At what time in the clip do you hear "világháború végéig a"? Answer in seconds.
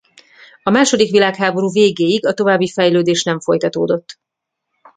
1.11-2.33